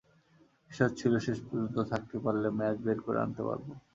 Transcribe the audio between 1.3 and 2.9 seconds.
পর্যন্ত থাকতে পারলে ম্যাচ